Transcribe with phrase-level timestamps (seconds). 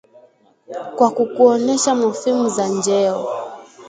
[0.95, 3.25] kwa kuonyesha mofimu za njeo